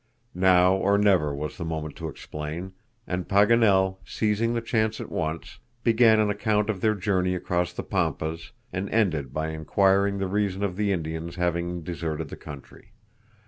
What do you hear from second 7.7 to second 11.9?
the Pampas, and ended by inquiring the reason of the Indians having